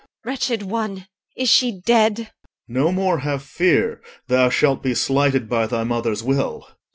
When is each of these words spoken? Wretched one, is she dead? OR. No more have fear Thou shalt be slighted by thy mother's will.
Wretched 0.25 0.63
one, 0.63 1.05
is 1.37 1.47
she 1.47 1.79
dead? 1.79 2.21
OR. 2.43 2.47
No 2.67 2.91
more 2.91 3.19
have 3.19 3.43
fear 3.43 4.01
Thou 4.29 4.49
shalt 4.49 4.81
be 4.81 4.95
slighted 4.95 5.47
by 5.47 5.67
thy 5.67 5.83
mother's 5.83 6.23
will. 6.23 6.67